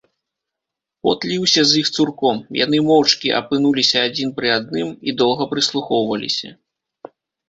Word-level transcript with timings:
Пот 1.07 1.19
ліўся 1.31 1.61
з 1.71 1.81
іх 1.83 1.87
цурком, 1.99 2.39
яны 2.59 2.79
моўчкі 2.87 3.31
апынуліся 3.39 3.97
адзін 4.07 4.31
пры 4.39 4.49
адным 4.57 4.89
і 5.11 5.15
доўга 5.21 5.47
прыслухоўваліся. 5.53 6.49